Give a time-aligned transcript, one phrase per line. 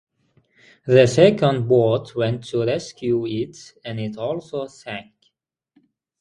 [0.87, 3.55] The second boat went to rescue it
[3.85, 5.13] and it also sank.